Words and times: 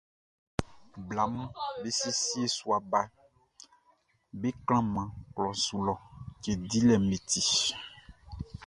Blaʼm 1.07 1.33
be 1.79 1.89
siesie 1.97 2.45
sua 2.55 2.77
baʼm 2.91 3.11
be 4.39 4.49
klanman 4.65 5.09
klɔʼn 5.35 5.57
su 5.63 5.75
lɔ 5.87 5.95
cɛn 6.43 6.59
dilɛʼm 6.69 7.03
be 7.09 7.17
ti. 7.29 7.41